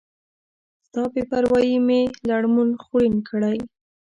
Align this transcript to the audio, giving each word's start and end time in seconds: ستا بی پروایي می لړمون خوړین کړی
ستا 0.85 1.03
بی 1.11 1.21
پروایي 1.29 1.75
می 1.87 2.01
لړمون 2.29 2.69
خوړین 2.83 3.15
کړی 3.29 3.57